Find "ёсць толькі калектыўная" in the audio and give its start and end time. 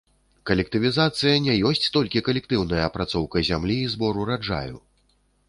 1.71-2.81